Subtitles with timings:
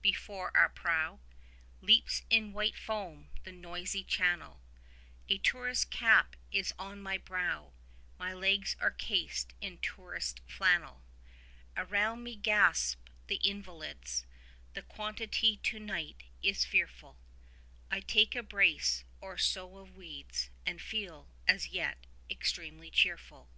[0.00, 1.20] Before our prow
[1.82, 4.62] Leaps in white foam the noisy channel;
[5.28, 7.74] A tourist's cap is on my brow,
[8.18, 11.04] My legs are cased in tourist's flannel:
[11.76, 14.24] Around me gasp the invalids
[14.68, 17.18] 5 (The quantity to night is fearful)
[17.90, 23.50] I take a brace or so of weeds, And feel (as yet) extremely cheerful.